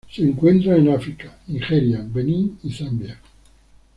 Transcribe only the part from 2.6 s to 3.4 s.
y Zambia.